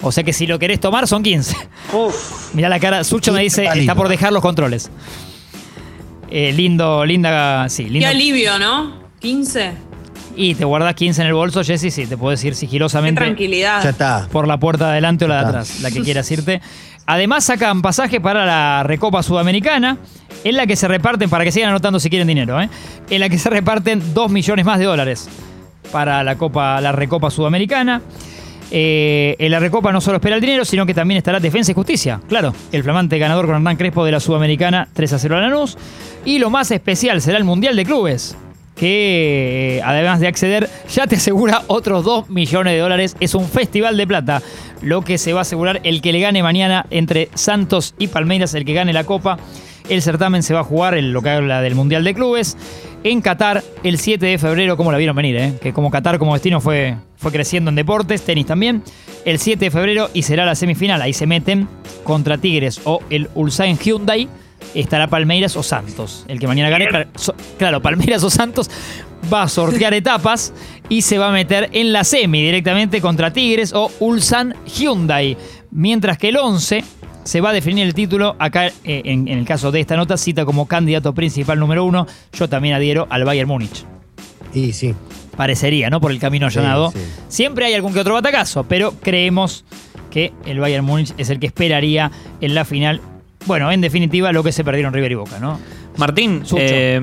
O 0.03 0.13
sea 0.13 0.25
que 0.25 0.33
si 0.33 0.47
lo 0.47 0.59
querés 0.59 0.81
tomar 0.81 1.07
son 1.07 1.23
15. 1.23 1.57
Mirá 2.55 2.69
la 2.69 2.81
cara, 2.81 3.05
Sucho 3.05 3.33
me 3.33 3.43
dice, 3.43 3.67
está 3.75 3.95
por 3.95 4.09
dejar 4.09 4.33
los 4.33 4.43
controles. 4.43 4.91
Eh, 6.31 6.53
lindo, 6.53 7.05
linda, 7.05 7.69
sí, 7.69 7.85
Qué 7.85 7.91
lindo. 7.91 8.09
alivio, 8.09 8.59
¿no? 8.59 9.01
15. 9.21 9.73
Y 10.37 10.55
te 10.55 10.65
guardas 10.65 10.95
15 10.95 11.23
en 11.23 11.27
el 11.29 11.35
bolso, 11.35 11.63
Jessy, 11.65 11.91
sí, 11.91 12.07
te 12.07 12.17
puedo 12.17 12.31
decir 12.31 12.53
Qué 12.53 12.59
sigilosamente 12.61 13.21
tranquilidad. 13.21 13.83
Ya 13.83 13.91
está. 13.91 14.29
por 14.31 14.47
la 14.47 14.59
puerta 14.59 14.87
de 14.87 14.91
adelante 14.93 15.25
o 15.25 15.29
la 15.29 15.43
de 15.43 15.47
atrás, 15.49 15.81
la 15.81 15.91
que 15.91 16.01
quieras 16.01 16.31
irte. 16.31 16.61
Además 17.05 17.45
sacan 17.45 17.83
pasaje 17.83 18.21
para 18.21 18.47
la 18.47 18.85
Recopa 18.85 19.23
Sudamericana, 19.25 19.99
en 20.45 20.57
la 20.57 20.67
que 20.67 20.77
se 20.77 20.87
reparten, 20.87 21.29
para 21.29 21.45
que 21.45 21.51
sigan 21.51 21.71
anotando 21.71 21.99
si 21.99 22.09
quieren 22.09 22.29
dinero, 22.29 22.61
¿eh? 22.63 22.71
en 23.11 23.21
la 23.21 23.29
que 23.29 23.37
se 23.39 23.51
reparten 23.51 24.15
2 24.15 24.31
millones 24.31 24.65
más 24.65 24.79
de 24.79 24.85
dólares 24.85 25.29
para 25.91 26.23
la 26.23 26.39
Copa, 26.39 26.81
la 26.81 26.93
Recopa 26.93 27.31
Sudamericana. 27.31 28.01
Eh, 28.71 29.37
en 29.39 29.51
la 29.51 29.59
Recopa 29.59 29.93
no 29.93 30.01
solo 30.01 30.17
espera 30.17 30.37
el 30.37 30.41
dinero, 30.41 30.65
sino 30.65 30.87
que 30.87 30.95
también 30.95 31.19
estará 31.19 31.41
Defensa 31.41 31.73
y 31.73 31.75
Justicia. 31.75 32.21
Claro, 32.29 32.55
el 32.71 32.83
flamante 32.83 33.19
ganador 33.19 33.47
con 33.47 33.57
Hernán 33.57 33.77
Crespo 33.77 34.05
de 34.05 34.13
la 34.13 34.21
Sudamericana 34.21 34.89
3 34.93 35.13
a 35.13 35.19
0 35.19 35.37
a 35.37 35.41
Lanús. 35.41 35.77
Y 36.25 36.39
lo 36.39 36.51
más 36.51 36.71
especial 36.71 37.21
será 37.21 37.39
el 37.39 37.45
Mundial 37.45 37.75
de 37.75 37.85
Clubes, 37.85 38.37
que 38.77 39.79
eh, 39.79 39.83
además 39.85 40.21
de 40.21 40.29
acceder 40.29 40.69
ya 40.93 41.07
te 41.07 41.17
asegura 41.17 41.63
otros 41.67 42.05
2 42.05 42.31
millones 42.31 42.75
de 42.75 42.79
dólares. 42.79 43.17
Es 43.21 43.35
un 43.35 43.49
festival 43.49 43.97
de 43.97 44.07
plata, 44.07 44.43
lo 44.83 45.03
que 45.03 45.19
se 45.19 45.33
va 45.33 45.41
a 45.41 45.43
asegurar 45.43 45.81
el 45.83 46.01
que 46.01 46.13
le 46.13 46.21
gane 46.21 46.43
mañana 46.43 46.87
entre 46.91 47.29
Santos 47.35 47.95
y 47.99 48.09
Palmeiras, 48.09 48.55
el 48.55 48.65
que 48.65 48.75
gane 48.75 48.93
la 48.93 49.05
Copa. 49.05 49.39
El 49.89 50.03
certamen 50.03 50.45
se 50.45 50.55
va 50.55 50.61
a 50.61 50.65
jugar, 50.65 50.95
en 50.95 51.13
lo 51.13 51.21
que 51.21 51.31
habla 51.31 51.61
del 51.63 51.75
Mundial 51.75 52.05
de 52.05 52.15
Clubes, 52.15 52.57
en 53.05 53.21
Qatar 53.21 53.63
el 53.83 53.99
7 53.99 54.25
de 54.27 54.39
febrero, 54.39 54.77
como 54.77 54.93
la 54.93 54.99
vieron 54.99 55.17
venir, 55.17 55.37
eh? 55.37 55.55
que 55.61 55.73
como 55.73 55.91
Qatar 55.91 56.19
como 56.19 56.35
destino 56.35 56.61
fue, 56.61 56.97
fue 57.17 57.33
creciendo 57.33 57.71
en 57.71 57.75
deportes, 57.77 58.23
tenis 58.23 58.47
también. 58.47 58.83
El 59.25 59.39
7 59.39 59.67
de 59.67 59.71
febrero 59.71 60.11
y 60.15 60.23
será 60.23 60.45
la 60.47 60.55
semifinal. 60.55 61.01
Ahí 61.03 61.13
se 61.13 61.27
meten 61.27 61.69
contra 62.05 62.39
Tigres 62.39 62.81
o 62.85 63.01
el 63.11 63.29
Ulsan 63.35 63.79
Hyundai. 63.79 64.29
Estará 64.75 65.09
Palmeiras 65.09 65.57
o 65.57 65.63
Santos. 65.63 66.25
El 66.29 66.39
que 66.39 66.47
mañana 66.47 66.69
gane, 66.71 66.87
claro, 66.89 67.09
so- 67.17 67.35
claro, 67.59 67.81
Palmeiras 67.83 68.23
o 68.23 68.31
Santos 68.31 68.71
va 69.33 69.43
a 69.43 69.49
sortear 69.49 69.93
etapas 69.95 70.53
y 70.89 71.03
se 71.03 71.19
va 71.19 71.29
a 71.29 71.33
meter 71.33 71.69
en 71.73 71.93
la 71.93 72.05
semi 72.05 72.43
directamente 72.43 73.01
contra 73.01 73.33
Tigres 73.33 73.73
o 73.73 73.91
Ulsan 74.01 74.55
Hyundai. 74.67 75.37
Mientras 75.71 76.19
que 76.19 76.29
el 76.29 76.37
11 76.37 76.85
se 77.25 77.41
va 77.41 77.51
a 77.51 77.53
definir 77.53 77.87
el 77.87 77.95
título. 77.95 78.37
Acá, 78.39 78.67
eh, 78.67 79.03
en, 79.05 79.29
en 79.29 79.39
el 79.39 79.45
caso 79.45 79.71
de 79.71 79.81
esta 79.81 79.97
nota, 79.97 80.17
cita 80.17 80.45
como 80.45 80.67
candidato 80.67 81.13
principal 81.15 81.59
número 81.59 81.85
uno. 81.85 82.07
Yo 82.33 82.49
también 82.49 82.75
adhiero 82.75 83.07
al 83.11 83.25
Bayern 83.25 83.49
Múnich. 83.49 83.85
Y 84.55 84.73
sí. 84.73 84.95
Parecería, 85.37 85.91
¿no? 85.91 86.01
Por 86.01 86.11
el 86.11 86.19
camino 86.19 86.51
Sí, 86.51 86.59
allanado. 86.59 86.91
sí. 86.91 86.99
Siempre 87.29 87.67
hay 87.67 87.75
algún 87.75 87.93
que 87.95 88.01
otro 88.01 88.15
batacazo, 88.15 88.65
pero 88.65 88.93
creemos 89.01 89.65
que 90.11 90.33
el 90.45 90.59
Bayern 90.59 90.85
Múnich 90.85 91.15
es 91.19 91.31
el 91.31 91.39
que 91.39 91.47
esperaría 91.47 92.11
en 92.41 92.55
la 92.55 92.65
final. 92.65 93.01
Bueno, 93.47 93.71
en 93.73 93.81
definitiva, 93.81 94.33
lo 94.33 94.43
que 94.43 94.53
se 94.53 94.65
perdieron 94.65 94.93
River 94.93 95.13
y 95.13 95.15
Boca, 95.15 95.39
¿no? 95.39 95.59
Martín, 95.97 96.43
Sucho. 96.45 96.57
eh, 96.65 97.01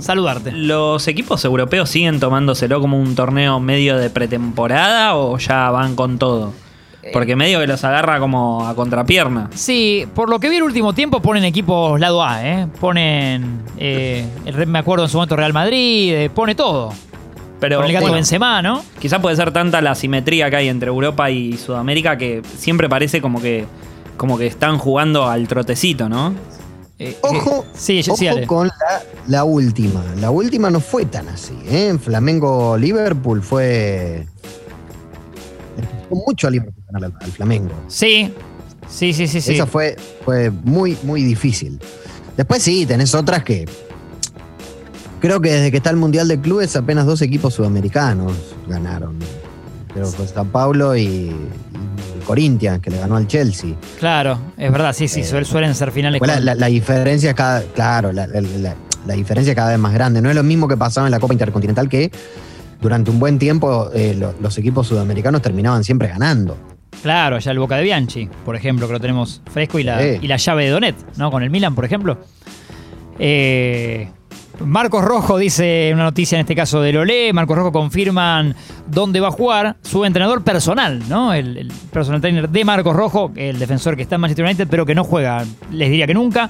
Saludarte. 0.00 0.52
¿los 0.52 1.06
equipos 1.08 1.44
europeos 1.44 1.88
siguen 1.90 2.20
tomándoselo 2.20 2.80
como 2.80 3.00
un 3.00 3.14
torneo 3.14 3.58
medio 3.60 3.96
de 3.96 4.10
pretemporada 4.10 5.16
o 5.16 5.38
ya 5.38 5.70
van 5.70 5.96
con 5.96 6.18
todo? 6.18 6.52
Porque 7.12 7.36
medio 7.36 7.60
que 7.60 7.66
los 7.66 7.82
agarra 7.84 8.18
como 8.18 8.66
a 8.66 8.74
contrapierna. 8.74 9.50
Sí, 9.54 10.06
por 10.14 10.28
lo 10.28 10.40
que 10.40 10.48
vi 10.48 10.56
el 10.56 10.62
último 10.62 10.92
tiempo 10.92 11.20
ponen 11.20 11.44
equipos 11.44 11.98
lado 12.00 12.22
A, 12.22 12.46
¿eh? 12.46 12.66
Ponen, 12.80 13.62
eh, 13.78 14.26
el 14.44 14.66
me 14.66 14.78
acuerdo 14.78 15.04
en 15.04 15.10
su 15.10 15.16
momento 15.16 15.36
Real 15.36 15.52
Madrid, 15.52 16.12
eh, 16.14 16.30
pone 16.30 16.54
todo. 16.54 16.92
Pero 17.60 17.78
Con 17.78 17.86
el 17.86 17.92
gato 17.92 18.04
bueno, 18.04 18.16
Benzema, 18.16 18.60
¿no? 18.60 18.84
quizá 19.00 19.20
puede 19.20 19.34
ser 19.36 19.50
tanta 19.50 19.80
la 19.80 19.94
simetría 19.94 20.50
que 20.50 20.56
hay 20.56 20.68
entre 20.68 20.88
Europa 20.88 21.30
y 21.30 21.56
Sudamérica 21.56 22.18
que 22.18 22.42
siempre 22.58 22.88
parece 22.88 23.22
como 23.22 23.40
que, 23.40 23.64
como 24.16 24.36
que 24.36 24.46
están 24.46 24.76
jugando 24.78 25.26
al 25.26 25.48
trotecito, 25.48 26.08
¿no? 26.08 26.34
Eh, 26.98 27.16
Ojo, 27.22 27.64
eh, 27.66 27.70
sí, 27.74 28.02
sí, 28.02 28.10
ojo 28.10 28.18
sí, 28.18 28.26
Ale. 28.28 28.46
con 28.46 28.68
la, 28.68 29.02
la 29.28 29.44
última. 29.44 30.02
La 30.18 30.30
última 30.30 30.70
no 30.70 30.80
fue 30.80 31.04
tan 31.04 31.28
así. 31.28 31.54
¿eh? 31.66 31.94
Flamengo-Liverpool 32.02 33.42
fue. 33.42 34.26
Costó 36.08 36.24
mucho 36.26 36.46
a 36.46 36.50
Liverpool 36.50 36.84
ganar 36.90 37.04
al, 37.10 37.24
al 37.24 37.32
Flamengo. 37.32 37.70
Sí, 37.88 38.32
sí, 38.88 39.12
sí, 39.12 39.26
sí. 39.26 39.40
sí. 39.40 39.54
Esa 39.54 39.66
fue, 39.66 39.96
fue 40.24 40.50
muy, 40.50 40.96
muy 41.02 41.22
difícil. 41.22 41.78
Después 42.36 42.62
sí, 42.62 42.86
tenés 42.86 43.14
otras 43.14 43.42
que. 43.44 43.66
Creo 45.20 45.40
que 45.40 45.50
desde 45.50 45.70
que 45.70 45.78
está 45.78 45.90
el 45.90 45.96
Mundial 45.96 46.28
de 46.28 46.38
Clubes 46.40 46.76
apenas 46.76 47.06
dos 47.06 47.22
equipos 47.22 47.54
sudamericanos 47.54 48.32
ganaron. 48.68 49.16
Creo 49.92 50.10
que 50.10 50.16
fue 50.16 50.26
San 50.28 50.48
Paulo 50.50 50.94
y, 50.94 51.02
y 51.04 52.24
Corinthians, 52.26 52.80
que 52.80 52.90
le 52.90 52.98
ganó 52.98 53.16
al 53.16 53.26
Chelsea. 53.26 53.74
Claro, 53.98 54.38
es 54.58 54.70
verdad, 54.70 54.92
sí, 54.92 55.08
sí, 55.08 55.20
Eh, 55.20 55.24
suel- 55.24 55.46
suelen 55.46 55.74
ser 55.74 55.90
finales. 55.90 56.20
La, 56.24 56.38
la- 56.38 56.54
la 56.54 56.66
diferencia 56.66 57.30
es 57.30 57.36
cada, 57.36 57.62
claro, 57.62 58.12
la, 58.12 58.26
la- 58.26 59.14
diferencia 59.14 59.52
es 59.52 59.56
cada 59.56 59.70
vez 59.70 59.78
más 59.78 59.94
grande. 59.94 60.20
No 60.20 60.28
es 60.28 60.36
lo 60.36 60.42
mismo 60.42 60.68
que 60.68 60.76
pasaba 60.76 61.06
en 61.06 61.12
la 61.12 61.18
Copa 61.18 61.32
Intercontinental 61.32 61.88
que 61.88 62.10
durante 62.80 63.10
un 63.10 63.18
buen 63.18 63.38
tiempo 63.38 63.90
eh, 63.94 64.14
lo- 64.18 64.34
los 64.40 64.56
equipos 64.58 64.86
sudamericanos 64.86 65.42
terminaban 65.42 65.84
siempre 65.84 66.08
ganando. 66.08 66.56
Claro, 67.02 67.38
ya 67.38 67.50
el 67.50 67.58
Boca 67.58 67.76
de 67.76 67.82
Bianchi, 67.84 68.28
por 68.44 68.56
ejemplo, 68.56 68.86
que 68.86 68.94
lo 68.94 69.00
tenemos 69.00 69.42
fresco, 69.52 69.78
y 69.78 69.84
la, 69.84 70.00
Sí. 70.00 70.18
y 70.22 70.26
la 70.26 70.36
llave 70.38 70.64
de 70.64 70.70
Donet, 70.70 70.96
¿no? 71.18 71.30
Con 71.30 71.42
el 71.42 71.50
Milan, 71.50 71.74
por 71.74 71.84
ejemplo. 71.84 72.18
Eh, 73.18 74.08
Marcos 74.64 75.04
Rojo 75.04 75.36
dice 75.36 75.90
una 75.92 76.04
noticia 76.04 76.36
en 76.36 76.40
este 76.40 76.54
caso 76.56 76.80
de 76.80 76.92
Lolé. 76.92 77.32
Marcos 77.32 77.56
Rojo 77.58 77.72
confirman 77.72 78.54
dónde 78.86 79.20
va 79.20 79.28
a 79.28 79.30
jugar 79.30 79.76
su 79.82 80.04
entrenador 80.06 80.42
personal, 80.42 81.02
¿no? 81.08 81.34
El, 81.34 81.58
el 81.58 81.72
personal 81.92 82.20
trainer 82.22 82.48
de 82.48 82.64
Marcos 82.64 82.96
Rojo, 82.96 83.32
el 83.36 83.58
defensor 83.58 83.96
que 83.96 84.02
está 84.02 84.14
en 84.14 84.22
Manchester 84.22 84.46
United, 84.46 84.66
pero 84.70 84.86
que 84.86 84.94
no 84.94 85.04
juega, 85.04 85.44
les 85.70 85.90
diría 85.90 86.06
que 86.06 86.14
nunca. 86.14 86.48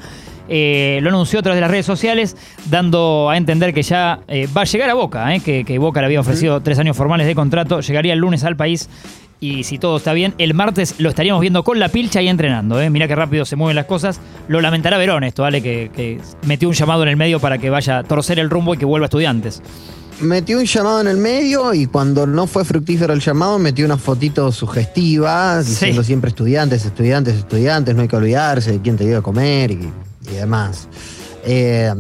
Eh, 0.49 0.99
lo 1.03 1.09
anunció 1.11 1.41
a 1.41 1.43
través 1.43 1.57
de 1.57 1.61
las 1.63 1.71
redes 1.71 1.87
sociales, 1.87 2.37
dando 2.71 3.29
a 3.31 3.37
entender 3.37 3.75
que 3.75 3.83
ya 3.83 4.21
eh, 4.29 4.49
va 4.57 4.63
a 4.63 4.65
llegar 4.65 4.91
a 4.91 4.95
Boca, 4.95 5.35
eh, 5.35 5.41
que, 5.41 5.65
que 5.65 5.79
Boca 5.79 6.01
le 6.01 6.07
había 6.07 6.21
ofrecido 6.21 6.61
tres 6.61 6.79
años 6.79 6.97
formales 6.97 7.27
de 7.27 7.35
contrato, 7.35 7.81
llegaría 7.81 8.13
el 8.13 8.19
lunes 8.21 8.45
al 8.45 8.57
país 8.57 8.89
y 9.39 9.65
si 9.65 9.79
todo 9.79 9.99
está 9.99 10.13
bien, 10.15 10.33
el 10.39 10.55
martes 10.55 10.95
lo 10.99 11.11
estaríamos 11.11 11.41
viendo 11.43 11.63
con 11.63 11.79
la 11.79 11.89
pilcha 11.91 12.23
y 12.23 12.29
entrenando. 12.29 12.77
Mirá 12.91 13.07
qué 13.07 13.15
rápido 13.15 13.45
se 13.45 13.55
mueven 13.55 13.77
las 13.77 13.85
cosas. 13.85 14.19
Lo 14.49 14.63
lamentará 14.63 14.97
Verón 14.97 15.25
esto, 15.25 15.43
¿vale? 15.43 15.61
Que, 15.63 15.91
que 15.95 16.19
metió 16.47 16.69
un 16.69 16.75
llamado 16.75 17.03
en 17.03 17.11
el 17.11 17.17
medio 17.17 17.39
para 17.39 17.59
que 17.59 17.69
vaya 17.69 17.99
a 17.99 18.03
torcer 18.03 18.39
el 18.39 18.49
rumbo 18.49 18.73
y 18.75 18.79
que 18.79 18.87
vuelva 18.87 19.05
a 19.05 19.09
estudiantes. 19.09 19.63
metió 20.23 20.57
un 20.59 20.65
llamado 20.65 21.03
en 21.03 21.09
el 21.09 21.19
medio 21.19 21.75
y 21.75 21.85
cuando 21.85 22.27
no 22.27 22.47
fue 22.47 22.65
fructífero 22.65 23.13
el 23.13 23.21
llamado, 23.21 23.59
metió 23.59 23.85
una 23.85 23.99
fotito 23.99 24.51
sugestiva, 24.53 25.63
Sí. 25.63 25.69
diciendo 25.71 26.03
siempre 26.03 26.31
estudiantes, 26.31 26.87
estudiantes, 26.87 27.35
estudiantes, 27.35 27.95
no 27.95 28.01
hay 28.01 28.09
que 28.09 28.17
olvidarse 28.17 28.73
de 28.73 28.81
quién 28.81 28.97
te 28.97 29.05
dio 29.05 29.19
a 29.19 29.23
comer 29.23 29.73
y, 29.73 29.91
y 30.31 30.35
demás. 30.35 30.89
Eh, 31.45 31.93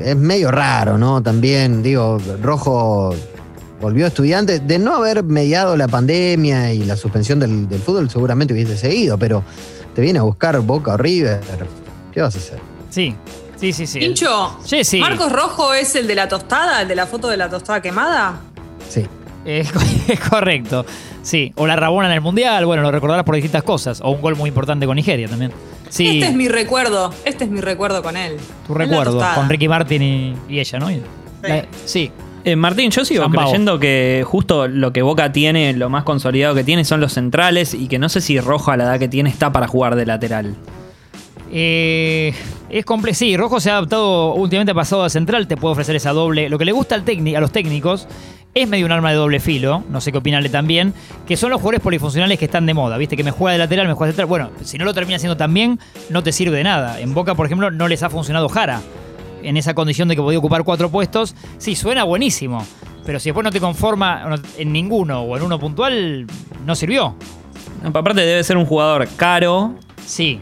es 0.00 0.16
medio 0.16 0.50
raro, 0.50 0.98
¿no? 0.98 1.22
También, 1.22 1.82
digo, 1.82 2.18
Rojo 2.42 3.14
volvió 3.80 4.06
estudiante. 4.06 4.60
De 4.60 4.78
no 4.78 4.94
haber 4.94 5.22
mediado 5.24 5.76
la 5.76 5.88
pandemia 5.88 6.72
y 6.72 6.84
la 6.84 6.96
suspensión 6.96 7.40
del, 7.40 7.68
del 7.68 7.80
fútbol, 7.80 8.10
seguramente 8.10 8.54
hubiese 8.54 8.76
seguido, 8.76 9.18
pero 9.18 9.42
te 9.94 10.02
viene 10.02 10.18
a 10.18 10.22
buscar 10.22 10.58
Boca 10.60 10.94
o 10.94 10.96
River. 10.96 11.40
¿Qué 12.12 12.20
vas 12.20 12.34
a 12.34 12.38
hacer? 12.38 12.58
Sí, 12.90 13.14
sí, 13.56 13.72
sí, 13.72 13.86
sí. 13.86 13.98
Pincho, 13.98 14.58
Jessy. 14.66 15.00
¿Marcos 15.00 15.32
Rojo 15.32 15.74
es 15.74 15.94
el 15.96 16.06
de 16.06 16.14
la 16.14 16.28
tostada, 16.28 16.82
el 16.82 16.88
de 16.88 16.96
la 16.96 17.06
foto 17.06 17.28
de 17.28 17.36
la 17.36 17.48
tostada 17.48 17.80
quemada? 17.80 18.40
Sí. 18.88 19.06
Es, 19.44 19.70
es 20.08 20.20
correcto. 20.20 20.84
Sí, 21.22 21.52
o 21.56 21.66
la 21.66 21.76
Rabona 21.76 22.08
en 22.08 22.14
el 22.14 22.20
Mundial, 22.20 22.66
bueno, 22.66 22.82
lo 22.82 22.90
recordarás 22.90 23.24
por 23.24 23.34
distintas 23.34 23.62
cosas. 23.62 24.00
O 24.02 24.10
un 24.10 24.20
gol 24.20 24.36
muy 24.36 24.48
importante 24.48 24.86
con 24.86 24.96
Nigeria 24.96 25.28
también. 25.28 25.52
Sí, 25.88 26.08
Este 26.18 26.26
es 26.30 26.34
mi 26.34 26.48
recuerdo, 26.48 27.12
este 27.24 27.44
es 27.44 27.50
mi 27.50 27.60
recuerdo 27.60 28.02
con 28.02 28.16
él. 28.16 28.36
tu 28.66 28.74
recuerdo, 28.74 29.22
con 29.34 29.48
Ricky 29.48 29.68
Martin 29.68 30.02
y, 30.02 30.34
y 30.48 30.58
ella, 30.60 30.78
¿no? 30.78 30.90
Y- 30.90 31.00
la- 31.42 31.64
sí. 31.84 32.10
Eh, 32.44 32.54
Martín, 32.54 32.90
yo 32.92 33.04
sigo 33.04 33.24
Zambao. 33.24 33.44
creyendo 33.44 33.78
que 33.80 34.22
justo 34.24 34.68
lo 34.68 34.92
que 34.92 35.02
Boca 35.02 35.32
tiene, 35.32 35.72
lo 35.72 35.88
más 35.90 36.04
consolidado 36.04 36.54
que 36.54 36.62
tiene 36.62 36.84
son 36.84 37.00
los 37.00 37.12
centrales 37.12 37.74
y 37.74 37.88
que 37.88 37.98
no 37.98 38.08
sé 38.08 38.20
si 38.20 38.38
Rojo 38.38 38.70
a 38.70 38.76
la 38.76 38.84
edad 38.84 38.98
que 39.00 39.08
tiene 39.08 39.30
está 39.30 39.50
para 39.52 39.66
jugar 39.66 39.96
de 39.96 40.06
lateral. 40.06 40.54
Eh, 41.52 42.32
es 42.68 42.84
complejo. 42.84 43.16
Sí, 43.16 43.36
Rojo 43.36 43.60
se 43.60 43.70
ha 43.70 43.74
adaptado 43.74 44.34
últimamente 44.34 44.72
ha 44.72 44.74
pasado 44.74 45.04
a 45.04 45.10
central, 45.10 45.46
te 45.46 45.56
puede 45.56 45.72
ofrecer 45.72 45.96
esa 45.96 46.12
doble. 46.12 46.48
Lo 46.48 46.58
que 46.58 46.64
le 46.64 46.72
gusta 46.72 46.94
al 46.94 47.04
a 47.36 47.40
los 47.40 47.52
técnicos 47.52 48.08
es 48.54 48.66
medio 48.66 48.86
un 48.86 48.92
arma 48.92 49.10
de 49.10 49.16
doble 49.16 49.38
filo, 49.38 49.84
no 49.90 50.00
sé 50.00 50.10
qué 50.12 50.18
opinarle 50.18 50.48
también, 50.48 50.94
que 51.26 51.36
son 51.36 51.50
los 51.50 51.60
jugadores 51.60 51.82
polifuncionales 51.82 52.38
que 52.38 52.46
están 52.46 52.64
de 52.64 52.72
moda, 52.72 52.96
¿viste? 52.96 53.14
Que 53.14 53.22
me 53.22 53.30
juega 53.30 53.52
de 53.52 53.58
lateral, 53.58 53.86
me 53.86 53.92
juega 53.92 54.06
de 54.06 54.12
central. 54.12 54.26
Bueno, 54.26 54.50
si 54.62 54.78
no 54.78 54.86
lo 54.86 54.94
termina 54.94 55.16
haciendo 55.16 55.36
tan 55.36 55.52
bien, 55.52 55.78
no 56.08 56.22
te 56.22 56.32
sirve 56.32 56.56
de 56.56 56.64
nada. 56.64 56.98
En 56.98 57.12
Boca, 57.12 57.34
por 57.34 57.44
ejemplo, 57.44 57.70
no 57.70 57.86
les 57.86 58.02
ha 58.02 58.08
funcionado 58.08 58.48
Jara. 58.48 58.80
En 59.42 59.58
esa 59.58 59.74
condición 59.74 60.08
de 60.08 60.16
que 60.16 60.22
podía 60.22 60.38
ocupar 60.38 60.64
cuatro 60.64 60.90
puestos, 60.90 61.34
sí, 61.58 61.76
suena 61.76 62.04
buenísimo. 62.04 62.64
Pero 63.04 63.20
si 63.20 63.28
después 63.28 63.44
no 63.44 63.52
te 63.52 63.60
conforma 63.60 64.40
en 64.56 64.72
ninguno 64.72 65.20
o 65.20 65.36
en 65.36 65.42
uno 65.42 65.58
puntual, 65.58 66.26
no 66.64 66.74
sirvió. 66.74 67.14
Aparte 67.84 68.22
debe 68.22 68.42
ser 68.42 68.56
un 68.56 68.64
jugador 68.64 69.06
caro. 69.16 69.74
Sí. 70.04 70.40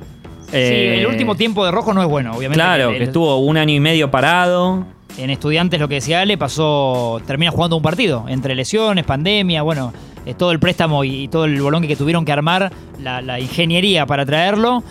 Eh, 0.52 0.94
sí, 0.96 1.00
el 1.00 1.06
último 1.06 1.34
tiempo 1.34 1.64
de 1.64 1.70
Rojo 1.70 1.92
no 1.94 2.02
es 2.02 2.08
bueno, 2.08 2.30
obviamente. 2.32 2.54
Claro, 2.62 2.84
El- 2.90 2.90
que 2.90 2.96
el- 2.98 3.02
estuvo 3.08 3.38
un 3.38 3.56
año 3.56 3.74
y 3.74 3.80
medio 3.80 4.10
parado. 4.10 4.84
En 5.16 5.30
estudiantes, 5.30 5.78
lo 5.80 5.86
que 5.88 5.96
decía 5.96 6.20
Ale, 6.20 6.36
pasó, 6.36 7.20
termina 7.26 7.50
jugando 7.52 7.76
un 7.76 7.82
partido. 7.82 8.24
Entre 8.28 8.54
lesiones, 8.56 9.04
pandemia, 9.04 9.62
bueno, 9.62 9.92
eh, 10.26 10.34
todo 10.34 10.50
el 10.50 10.58
préstamo 10.58 11.04
y, 11.04 11.24
y 11.24 11.28
todo 11.28 11.44
el 11.44 11.60
bolón 11.60 11.86
que 11.86 11.94
tuvieron 11.94 12.24
que 12.24 12.32
armar, 12.32 12.72
la, 13.00 13.20
la 13.22 13.38
ingeniería 13.38 14.06
para 14.06 14.26
traerlo 14.26 14.82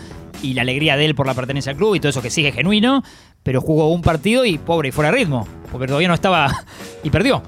y 0.41 0.53
la 0.53 0.61
alegría 0.61 0.95
de 0.95 1.05
él 1.05 1.15
por 1.15 1.27
la 1.27 1.33
pertenencia 1.33 1.71
al 1.71 1.77
club 1.77 1.95
y 1.95 1.99
todo 1.99 2.09
eso 2.09 2.21
que 2.21 2.29
sigue 2.29 2.51
genuino, 2.53 3.03
pero 3.43 3.59
jugó 3.59 3.89
un 3.89 4.01
partido 4.01 4.45
y 4.45 4.57
pobre 4.57 4.89
y 4.89 4.91
fuera 4.93 5.11
de 5.11 5.17
ritmo, 5.17 5.45
porque 5.71 5.87
todavía 5.87 6.07
no 6.07 6.13
estaba 6.13 6.53
y 7.03 7.09
perdió. 7.09 7.43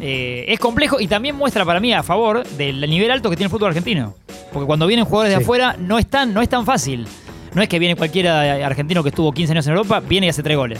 Eh, 0.00 0.44
es 0.48 0.58
complejo 0.58 1.00
y 1.00 1.06
también 1.08 1.36
muestra 1.36 1.64
para 1.64 1.78
mí 1.80 1.92
a 1.92 2.02
favor 2.02 2.44
del 2.56 2.80
nivel 2.88 3.10
alto 3.12 3.30
que 3.30 3.36
tiene 3.36 3.46
el 3.46 3.50
fútbol 3.50 3.68
argentino. 3.68 4.14
Porque 4.52 4.66
cuando 4.66 4.86
vienen 4.88 5.04
jugadores 5.04 5.36
de 5.36 5.42
afuera 5.42 5.76
no 5.78 5.98
es, 5.98 6.06
tan, 6.06 6.32
no 6.34 6.40
es 6.42 6.48
tan 6.48 6.64
fácil. 6.64 7.06
No 7.58 7.62
es 7.64 7.68
que 7.68 7.80
viene 7.80 7.96
cualquiera 7.96 8.64
argentino 8.64 9.02
que 9.02 9.08
estuvo 9.08 9.32
15 9.32 9.50
años 9.52 9.66
en 9.66 9.72
Europa, 9.72 9.98
viene 9.98 10.26
y 10.28 10.30
hace 10.30 10.44
tres 10.44 10.56
goles. 10.56 10.78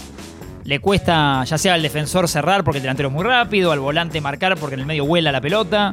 Le 0.62 0.78
cuesta 0.78 1.42
ya 1.42 1.58
sea 1.58 1.74
al 1.74 1.82
defensor 1.82 2.28
cerrar 2.28 2.62
porque 2.62 2.78
el 2.78 2.82
delantero 2.82 3.08
es 3.08 3.14
muy 3.16 3.24
rápido, 3.24 3.72
al 3.72 3.80
volante 3.80 4.20
marcar 4.20 4.56
porque 4.56 4.74
en 4.74 4.80
el 4.82 4.86
medio 4.86 5.04
vuela 5.04 5.32
la 5.32 5.40
pelota. 5.40 5.92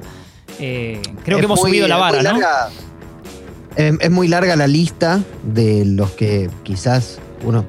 Eh, 0.59 1.01
creo 1.23 1.37
Es 1.37 1.41
que 1.41 1.45
hemos 1.45 1.59
muy- 1.59 1.71
subido 1.71 1.87
la 1.87 1.97
vara, 1.97 2.21
¿no? 2.21 2.37
Es, 3.75 3.95
es 3.99 4.11
muy 4.11 4.27
larga 4.27 4.55
la 4.55 4.67
lista 4.67 5.21
de 5.43 5.85
los 5.85 6.11
que 6.11 6.51
quizás 6.61 7.17
uno. 7.43 7.65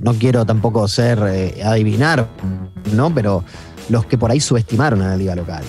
No 0.00 0.14
quiero 0.14 0.46
tampoco 0.46 0.86
ser 0.86 1.18
eh, 1.26 1.62
adivinar, 1.64 2.28
¿no? 2.92 3.12
Pero 3.12 3.42
los 3.88 4.06
que 4.06 4.16
por 4.16 4.30
ahí 4.30 4.38
subestimaron 4.38 5.02
a 5.02 5.08
la 5.08 5.16
liga 5.16 5.34
local. 5.34 5.64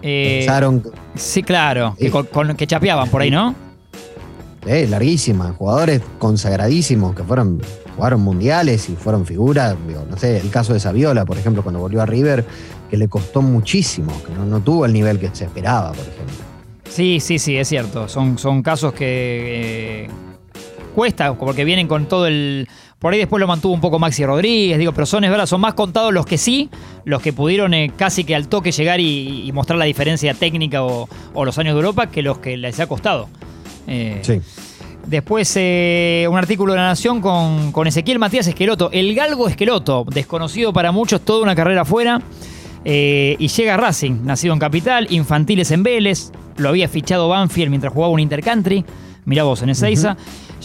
Eh, 0.00 0.36
Pensaron, 0.40 0.82
sí, 1.14 1.42
claro, 1.42 1.94
que, 1.98 2.10
con- 2.10 2.56
que 2.56 2.66
chapeaban 2.66 3.10
por 3.10 3.20
ahí, 3.20 3.30
¿no? 3.30 3.54
Eh, 4.66 4.86
larguísima, 4.88 5.52
jugadores 5.52 6.00
consagradísimos 6.18 7.14
que 7.14 7.22
fueron, 7.22 7.60
jugaron 7.96 8.22
mundiales 8.22 8.88
y 8.88 8.96
fueron 8.96 9.26
figuras. 9.26 9.76
digo, 9.86 10.06
no 10.08 10.16
sé, 10.16 10.38
el 10.38 10.50
caso 10.50 10.72
de 10.72 10.80
Saviola, 10.80 11.24
por 11.24 11.36
ejemplo, 11.36 11.62
cuando 11.62 11.80
volvió 11.80 12.00
a 12.00 12.06
River, 12.06 12.44
que 12.90 12.96
le 12.96 13.08
costó 13.08 13.42
muchísimo, 13.42 14.12
que 14.26 14.32
no, 14.32 14.46
no 14.46 14.60
tuvo 14.60 14.86
el 14.86 14.92
nivel 14.92 15.18
que 15.18 15.28
se 15.32 15.44
esperaba, 15.44 15.88
por 15.88 16.06
ejemplo. 16.06 16.34
Sí, 16.88 17.18
sí, 17.20 17.38
sí, 17.38 17.56
es 17.56 17.68
cierto. 17.68 18.08
Son, 18.08 18.38
son 18.38 18.62
casos 18.62 18.92
que 18.94 20.04
eh, 20.04 20.08
cuesta, 20.94 21.34
porque 21.36 21.64
vienen 21.64 21.88
con 21.88 22.06
todo 22.06 22.26
el. 22.26 22.68
Por 22.98 23.12
ahí 23.12 23.18
después 23.18 23.40
lo 23.40 23.46
mantuvo 23.46 23.74
un 23.74 23.80
poco 23.82 23.98
Maxi 23.98 24.24
Rodríguez, 24.24 24.78
digo, 24.78 24.92
pero 24.92 25.04
son, 25.04 25.24
es 25.24 25.30
verdad, 25.30 25.44
son 25.44 25.60
más 25.60 25.74
contados 25.74 26.14
los 26.14 26.24
que 26.24 26.38
sí, 26.38 26.70
los 27.04 27.20
que 27.20 27.34
pudieron 27.34 27.74
eh, 27.74 27.92
casi 27.94 28.24
que 28.24 28.34
al 28.34 28.48
toque 28.48 28.72
llegar 28.72 28.98
y, 28.98 29.50
mostrar 29.52 29.78
la 29.78 29.84
diferencia 29.84 30.32
técnica 30.32 30.82
o 30.82 31.08
los 31.34 31.58
años 31.58 31.74
de 31.74 31.80
Europa 31.80 32.06
que 32.06 32.22
los 32.22 32.38
que 32.38 32.56
les 32.56 32.80
ha 32.80 32.86
costado. 32.86 33.28
Eh, 33.86 34.20
Sí. 34.22 34.40
Después 35.06 35.52
eh, 35.56 36.26
un 36.30 36.38
artículo 36.38 36.72
de 36.72 36.78
La 36.78 36.86
Nación 36.86 37.20
con, 37.20 37.72
con 37.72 37.86
Ezequiel 37.86 38.18
Matías 38.18 38.46
Esqueloto, 38.46 38.88
el 38.90 39.14
galgo 39.14 39.48
Esqueloto, 39.48 40.06
desconocido 40.08 40.72
para 40.72 40.92
muchos, 40.92 41.20
toda 41.20 41.42
una 41.42 41.54
carrera 41.54 41.82
afuera. 41.82 42.22
eh, 42.86 43.36
y 43.38 43.48
llega 43.48 43.74
a 43.74 43.76
Racing, 43.76 44.24
nacido 44.24 44.54
en 44.54 44.60
Capital, 44.60 45.06
infantiles 45.10 45.70
en 45.72 45.82
Vélez, 45.82 46.32
lo 46.56 46.70
había 46.70 46.88
fichado 46.88 47.28
Banfield 47.28 47.68
mientras 47.70 47.92
jugaba 47.92 48.12
un 48.14 48.20
Intercountry, 48.20 48.82
mirá 49.26 49.42
vos, 49.44 49.60
en 49.62 49.68
Ezeiza. 49.70 50.16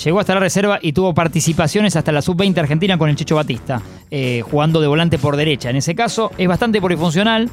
Llegó 0.04 0.22
hasta 0.22 0.34
la 0.36 0.40
reserva 0.40 0.80
y 0.82 0.94
tuvo 0.94 1.14
participaciones 1.14 1.98
hasta 1.98 2.14
la 2.14 2.22
sub-20 2.22 2.58
argentina 2.60 2.98
con 2.98 3.10
el 3.10 3.18
Checho 3.18 3.36
Batista, 3.36 3.82
eh, 4.10 4.42
jugando 4.50 4.80
de 4.80 4.88
volante 4.88 5.18
por 5.18 5.36
derecha. 5.36 5.70
En 5.70 5.76
ese 5.76 5.96
caso 5.96 6.32
es 6.38 6.48
bastante 6.48 6.80
polifuncional, 6.80 7.50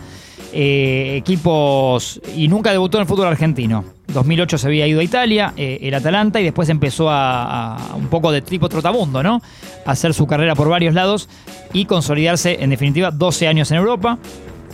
equipos 0.53 2.21
y 2.37 2.47
nunca 2.49 2.71
debutó 2.71 2.99
en 2.99 3.03
el 3.03 3.09
fútbol 3.09 3.27
argentino. 3.27 3.85
2008 4.17 4.59
se 4.59 4.67
había 4.67 4.87
ido 4.87 5.01
a 5.01 5.05
Italia, 5.05 5.53
eh, 5.57 5.79
el 5.83 5.95
Atalanta, 5.95 6.41
y 6.41 6.45
después 6.45 6.69
empezó 6.69 7.09
a, 7.11 7.77
un 7.95 8.09
poco 8.09 8.33
de 8.33 8.41
tipo 8.41 8.69
trotamundo, 8.69 9.23
¿no? 9.23 9.43
A 9.85 9.91
hacer 9.91 10.15
su 10.15 10.27
carrera 10.27 10.55
por 10.55 10.69
varios 10.69 10.95
lados 10.95 11.29
y 11.73 11.85
consolidarse, 11.85 12.57
en 12.61 12.71
definitiva, 12.71 13.11
12 13.11 13.47
años 13.47 13.71
en 13.71 13.77
Europa. 13.77 14.19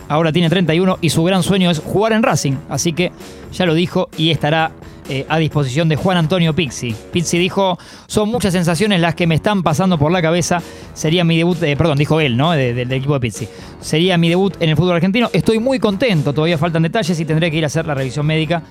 Ahora 0.07 0.31
tiene 0.31 0.49
31 0.49 0.97
y 1.01 1.09
su 1.09 1.23
gran 1.23 1.43
sueño 1.43 1.69
es 1.69 1.79
jugar 1.79 2.13
en 2.13 2.23
Racing. 2.23 2.53
Así 2.69 2.93
que 2.93 3.11
ya 3.51 3.65
lo 3.65 3.73
dijo 3.73 4.09
y 4.17 4.31
estará 4.31 4.71
eh, 5.09 5.25
a 5.29 5.37
disposición 5.37 5.89
de 5.89 5.95
Juan 5.95 6.17
Antonio 6.17 6.53
Pizzi. 6.53 6.95
Pizzi 7.11 7.37
dijo, 7.37 7.77
son 8.07 8.29
muchas 8.29 8.53
sensaciones 8.53 8.99
las 9.01 9.15
que 9.15 9.27
me 9.27 9.35
están 9.35 9.63
pasando 9.63 9.97
por 9.97 10.11
la 10.11 10.21
cabeza. 10.21 10.61
Sería 10.93 11.23
mi 11.23 11.37
debut, 11.37 11.61
eh, 11.63 11.75
perdón, 11.75 11.97
dijo 11.97 12.19
él, 12.19 12.37
¿no? 12.37 12.51
De- 12.51 12.73
de- 12.73 12.85
del 12.85 12.93
equipo 12.99 13.13
de 13.15 13.19
Pizzi. 13.19 13.47
Sería 13.81 14.17
mi 14.17 14.29
debut 14.29 14.55
en 14.61 14.69
el 14.69 14.75
fútbol 14.77 14.95
argentino. 14.95 15.29
Estoy 15.33 15.59
muy 15.59 15.79
contento, 15.79 16.33
todavía 16.33 16.57
faltan 16.57 16.83
detalles 16.83 17.19
y 17.19 17.25
tendré 17.25 17.51
que 17.51 17.57
ir 17.57 17.63
a 17.63 17.67
hacer 17.67 17.85
la 17.85 17.93
revisión 17.95 18.25
médica. 18.25 18.61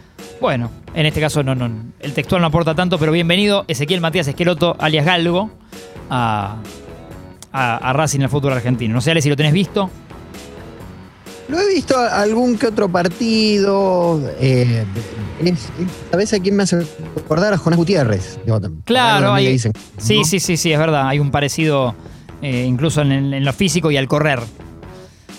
Bueno, 0.40 0.70
en 0.94 1.06
este 1.06 1.20
caso 1.20 1.42
no, 1.42 1.54
no, 1.54 1.70
el 2.00 2.12
textual 2.12 2.40
no 2.40 2.48
aporta 2.48 2.74
tanto, 2.74 2.98
pero 2.98 3.12
bienvenido 3.12 3.64
Ezequiel 3.68 4.00
Matías 4.00 4.26
Esqueloto, 4.28 4.74
alias 4.78 5.04
Galgo, 5.06 5.50
a, 6.10 6.56
a, 7.52 7.76
a 7.76 7.92
Racing 7.92 8.18
en 8.20 8.22
el 8.24 8.28
fútbol 8.28 8.52
argentino. 8.54 8.94
No 8.94 9.00
sé, 9.00 9.10
Ale, 9.10 9.22
si 9.22 9.28
lo 9.28 9.36
tenés 9.36 9.52
visto. 9.52 9.90
Lo 11.48 11.60
he 11.60 11.68
visto 11.74 11.98
algún 11.98 12.56
que 12.56 12.68
otro 12.68 12.88
partido. 12.88 14.20
Eh, 14.40 14.84
¿Sabes 16.10 16.32
a 16.32 16.38
quién 16.40 16.56
me 16.56 16.62
hace 16.62 16.84
recordar? 17.16 17.52
A 17.54 17.58
Jonás 17.58 17.76
Gutiérrez. 17.78 18.38
Claro, 18.84 19.34
hay- 19.34 19.52
dicen, 19.52 19.72
Sí, 19.98 20.18
¿no? 20.18 20.24
sí, 20.24 20.40
sí, 20.40 20.56
sí, 20.56 20.72
es 20.72 20.78
verdad. 20.78 21.08
Hay 21.08 21.18
un 21.18 21.30
parecido 21.30 21.94
eh, 22.42 22.64
incluso 22.66 23.02
en, 23.02 23.12
el- 23.12 23.34
en 23.34 23.44
lo 23.44 23.52
físico 23.52 23.90
y 23.90 23.96
al 23.96 24.08
correr, 24.08 24.40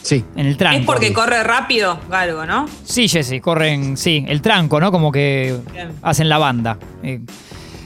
Sí. 0.02 0.24
en 0.36 0.46
el 0.48 0.56
tranco. 0.58 0.80
Es 0.80 0.86
porque 0.86 1.12
corre 1.14 1.44
rápido, 1.44 2.00
Galgo, 2.10 2.46
¿no? 2.46 2.66
Sí, 2.86 3.08
Jessy, 3.08 3.40
corren, 3.42 3.98
sí, 3.98 4.24
el 4.28 4.42
tranco, 4.42 4.80
¿no? 4.80 4.92
Como 4.92 5.12
que 5.12 5.58
Bien. 5.74 5.92
hacen 6.02 6.30
la 6.30 6.38
banda. 6.38 6.78
Eh, 7.04 7.20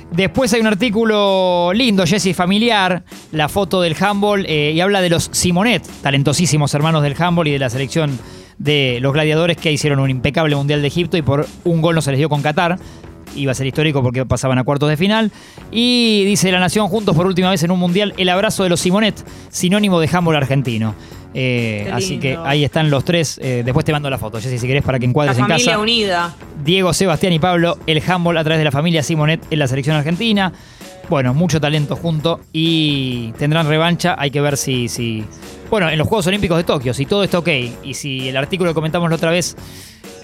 Después 0.09 0.53
hay 0.53 0.61
un 0.61 0.67
artículo 0.67 1.71
lindo, 1.73 2.05
Jessy, 2.05 2.33
familiar, 2.33 3.03
la 3.33 3.49
foto 3.49 3.81
del 3.81 3.93
handball, 4.01 4.45
eh, 4.47 4.71
y 4.73 4.79
habla 4.79 5.01
de 5.01 5.09
los 5.09 5.29
Simonet, 5.33 5.85
talentosísimos 6.01 6.73
hermanos 6.73 7.03
del 7.03 7.13
handball 7.21 7.49
y 7.49 7.51
de 7.51 7.59
la 7.59 7.69
selección 7.69 8.17
de 8.57 8.99
los 9.01 9.13
gladiadores 9.13 9.57
que 9.57 9.71
hicieron 9.71 9.99
un 9.99 10.09
impecable 10.09 10.55
Mundial 10.55 10.81
de 10.81 10.87
Egipto 10.87 11.17
y 11.17 11.21
por 11.21 11.47
un 11.63 11.81
gol 11.81 11.95
no 11.95 12.01
se 12.01 12.11
les 12.11 12.17
dio 12.17 12.29
con 12.29 12.41
Qatar. 12.41 12.77
Iba 13.35 13.51
a 13.51 13.55
ser 13.55 13.67
histórico 13.67 14.01
porque 14.01 14.25
pasaban 14.25 14.57
a 14.57 14.63
cuartos 14.63 14.89
de 14.89 14.97
final. 14.97 15.31
Y 15.71 16.23
dice 16.25 16.51
La 16.51 16.59
Nación, 16.59 16.87
juntos 16.87 17.15
por 17.15 17.27
última 17.27 17.51
vez 17.51 17.61
en 17.63 17.71
un 17.71 17.79
Mundial, 17.79 18.13
el 18.17 18.29
abrazo 18.29 18.63
de 18.63 18.69
los 18.69 18.79
Simonet, 18.79 19.15
sinónimo 19.49 19.99
de 19.99 20.09
handball 20.11 20.35
argentino. 20.37 20.95
Eh, 21.33 21.87
así 21.93 22.17
que 22.17 22.35
ahí 22.45 22.63
están 22.63 22.89
los 22.89 23.03
tres. 23.05 23.39
eh, 23.43 23.61
después 23.63 23.85
te 23.85 23.91
mando 23.91 24.09
la 24.09 24.17
foto, 24.17 24.39
Jessy, 24.41 24.57
si 24.57 24.65
querés, 24.65 24.83
para 24.83 24.97
que 24.97 25.05
La 25.05 25.09
encuadres 25.11 25.37
en 25.37 25.43
familia 25.45 25.65
casa. 25.65 25.79
unida. 25.79 26.35
Diego, 26.63 26.93
Sebastián 26.93 27.33
y 27.33 27.37
Pablo, 27.39 27.77
el 27.85 28.01
handball 28.07 28.37
a 28.37 28.43
través 28.43 28.57
de 28.59 28.63
la 28.65 28.71
familia 28.71 29.03
Simonet 29.03 29.41
en 29.51 29.59
la 29.59 29.67
selección 29.67 29.95
argentina. 29.97 30.51
Bueno, 31.09 31.33
mucho 31.33 31.61
talento 31.61 31.95
junto 31.95 32.41
y 32.51 33.31
tendrán 33.33 33.67
revancha. 33.67 34.15
Hay 34.17 34.29
que 34.29 34.41
ver 34.41 34.57
si, 34.57 34.89
si. 34.89 35.23
Bueno, 35.69 35.89
en 35.89 35.97
los 35.97 36.07
Juegos 36.07 36.27
Olímpicos 36.27 36.57
de 36.57 36.63
Tokio, 36.65 36.93
si 36.93 37.05
todo 37.05 37.23
está 37.23 37.39
ok 37.39 37.49
y 37.83 37.93
si 37.93 38.27
el 38.27 38.35
artículo 38.35 38.71
que 38.71 38.75
comentamos 38.75 39.09
la 39.09 39.15
otra 39.15 39.31
vez, 39.31 39.55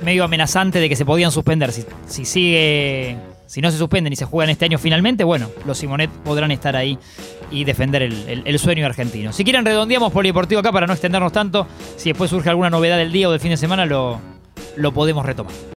medio 0.04 0.26
amenazante 0.26 0.80
de 0.80 0.90
que 0.90 0.96
se 0.96 1.06
podían 1.06 1.32
suspender, 1.32 1.72
si, 1.72 1.86
si 2.08 2.26
sigue. 2.26 3.18
Si 3.46 3.62
no 3.62 3.70
se 3.70 3.78
suspenden 3.78 4.12
y 4.12 4.16
se 4.16 4.26
juegan 4.26 4.50
este 4.50 4.66
año 4.66 4.80
finalmente, 4.80 5.24
bueno, 5.24 5.48
los 5.68 5.78
Simonet 5.78 6.10
podrán 6.10 6.50
estar 6.50 6.76
ahí 6.76 6.98
y 7.52 7.66
defender 7.66 8.02
el, 8.02 8.60
sueño 8.60 8.84
argentino. 8.84 9.32
Si 9.32 9.44
quieren, 9.44 9.64
redondeamos 9.64 10.12
Polideportivo 10.12 10.60
acá 10.60 10.72
para 10.72 10.88
no 10.88 10.94
extendernos 10.94 11.32
tanto. 11.32 11.68
Si 11.96 12.10
después 12.10 12.32
surge 12.32 12.50
alguna 12.50 12.72
novedad 12.72 12.98
del 12.98 13.12
día 13.12 13.30
o 13.30 13.32
del 13.32 13.40
fin 13.40 13.52
de 13.52 13.58
semana, 13.58 13.86
lo, 13.86 14.20
lo 14.76 14.92
podemos 14.92 15.24
retomar. 15.24 15.54